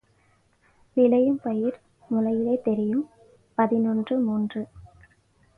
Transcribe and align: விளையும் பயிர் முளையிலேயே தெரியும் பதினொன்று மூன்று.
விளையும் 0.97 1.39
பயிர் 1.43 1.77
முளையிலேயே 2.11 2.61
தெரியும் 2.61 3.05
பதினொன்று 3.57 4.19
மூன்று. 4.19 4.61